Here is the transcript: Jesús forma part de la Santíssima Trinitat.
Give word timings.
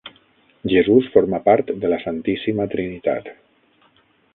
Jesús 0.75 1.09
forma 1.17 1.41
part 1.49 1.71
de 1.85 1.93
la 1.95 2.03
Santíssima 2.07 2.69
Trinitat. 2.77 3.33